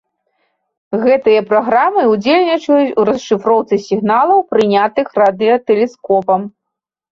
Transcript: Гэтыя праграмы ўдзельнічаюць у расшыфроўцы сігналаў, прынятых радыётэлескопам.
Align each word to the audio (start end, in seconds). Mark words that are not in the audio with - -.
Гэтыя 1.03 1.41
праграмы 1.49 2.01
ўдзельнічаюць 2.13 2.95
у 3.03 3.05
расшыфроўцы 3.11 3.81
сігналаў, 3.85 4.43
прынятых 4.57 5.07
радыётэлескопам. 5.25 6.53